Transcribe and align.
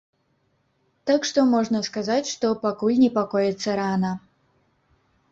Так 1.09 1.25
што 1.29 1.43
можна 1.55 1.81
сказаць, 1.89 2.25
што 2.35 2.49
пакуль 2.63 2.97
непакоіцца 3.03 3.69
рана. 3.81 4.11